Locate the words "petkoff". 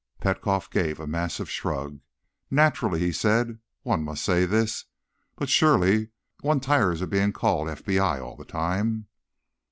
0.19-0.67